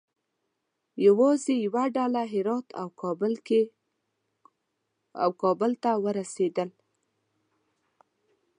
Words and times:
یوازې 1.07 1.53
یوه 1.65 1.83
ډله 1.95 2.21
هرات 2.33 2.67
او 5.21 5.29
کابل 5.41 5.71
ته 5.83 5.91
ورسېدل. 6.03 6.69